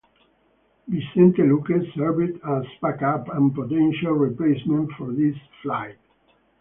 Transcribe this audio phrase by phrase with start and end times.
[0.87, 5.99] Vicente Luque served as backup and potential replacement for this fight.